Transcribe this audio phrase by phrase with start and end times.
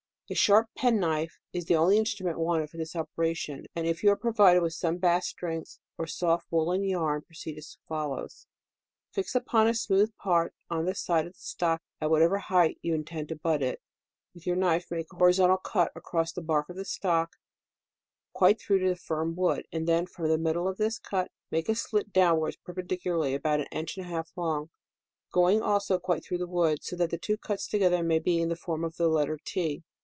[0.29, 4.15] A sharp penknife is the only instrument wanted for this operation; and if you are
[4.15, 8.47] provided with some bass strings or soft wool len yarn, proceed as follows: i;
[9.13, 12.95] Fix upon a smooth part on the side of the stock, at whatever height you
[12.95, 13.81] intend to bud it,
[14.33, 17.33] with your knife make a horizontal cut across the bark of the stock,
[18.31, 21.75] quite through to the firm wood, then from the middle of this cut, make a
[21.75, 24.69] slit downwards perpendicularly, about an inch and a half long,
[25.33, 28.39] going, also, quite through to the wood, so that the two cuts together may be
[28.39, 29.83] in the form of the let ter T.